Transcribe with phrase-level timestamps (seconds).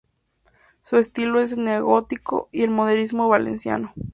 [0.81, 3.93] Su estilo es el neogótico y el modernismo valenciano.